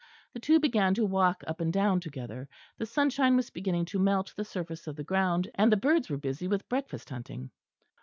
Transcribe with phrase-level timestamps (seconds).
[0.33, 2.49] The two began to walk up and down together.
[2.79, 6.17] The sunshine was beginning to melt the surface of the ground, and the birds were
[6.17, 7.51] busy with breakfast hunting.